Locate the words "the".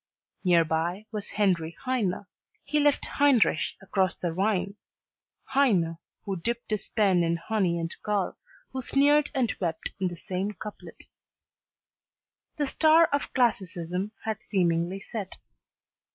4.15-4.33, 10.07-10.17, 12.57-12.65